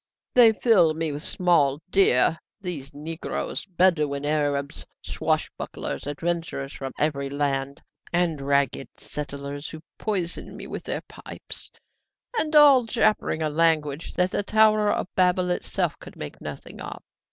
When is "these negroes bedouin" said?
2.59-4.25